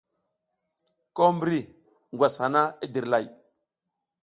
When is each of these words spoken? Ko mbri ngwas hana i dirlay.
Ko 1.15 1.23
mbri 1.35 1.59
ngwas 2.13 2.35
hana 2.41 2.63
i 2.85 2.87
dirlay. 2.93 3.25